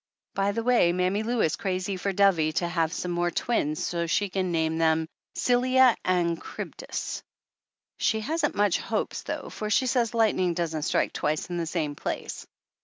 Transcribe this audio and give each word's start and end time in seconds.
By 0.33 0.51
the 0.51 0.63
way, 0.63 0.93
Mammy 0.93 1.21
Lou 1.21 1.41
is 1.41 1.55
crazy 1.55 1.95
for 1.95 2.11
Dovie 2.11 2.53
to 2.53 2.67
have 2.67 2.91
some 2.91 3.11
more 3.11 3.29
twins 3.29 3.85
so 3.85 4.07
she 4.07 4.29
can 4.29 4.51
name 4.51 4.79
them 4.79 5.07
"Scylla 5.35 5.95
and 6.03 6.41
Chrybdis." 6.41 7.21
She 7.99 8.21
hasn't 8.21 8.55
much 8.55 8.79
hopes 8.79 9.21
though, 9.21 9.49
for 9.51 9.69
she 9.69 9.85
says 9.85 10.15
lightning 10.15 10.55
doesn't 10.55 10.81
strike 10.89 11.13
twice 11.13 11.51
in 11.51 11.57
the 11.57 11.67
same 11.67 11.93
place. 11.93 12.47